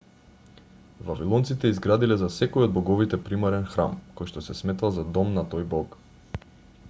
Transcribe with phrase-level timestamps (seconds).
[1.09, 5.69] вавилонците изградиле за секој од боговите примарен храм којшто се сметал за дом на тој
[5.75, 6.01] бог